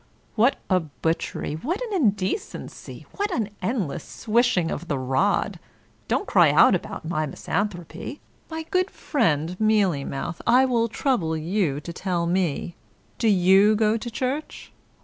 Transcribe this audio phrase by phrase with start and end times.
[0.33, 5.59] What a butchery, what an indecency, what an endless swishing of the rod!
[6.07, 8.19] Don't cry out about my misanthropy.
[8.49, 12.75] My good friend Mealymouth, I will trouble you to tell me,
[13.19, 14.71] do you go to church?